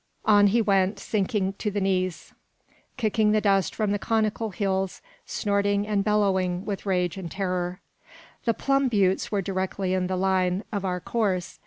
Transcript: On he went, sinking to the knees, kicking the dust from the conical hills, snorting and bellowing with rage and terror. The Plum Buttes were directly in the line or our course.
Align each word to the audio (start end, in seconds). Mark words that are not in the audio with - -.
On 0.25 0.47
he 0.47 0.63
went, 0.63 0.97
sinking 0.97 1.53
to 1.59 1.69
the 1.69 1.79
knees, 1.79 2.33
kicking 2.97 3.33
the 3.33 3.39
dust 3.39 3.75
from 3.75 3.91
the 3.91 3.99
conical 3.99 4.49
hills, 4.49 4.99
snorting 5.27 5.85
and 5.85 6.03
bellowing 6.03 6.65
with 6.65 6.87
rage 6.87 7.17
and 7.17 7.29
terror. 7.29 7.81
The 8.45 8.55
Plum 8.55 8.87
Buttes 8.87 9.31
were 9.31 9.43
directly 9.43 9.93
in 9.93 10.07
the 10.07 10.17
line 10.17 10.63
or 10.73 10.83
our 10.87 10.99
course. 10.99 11.59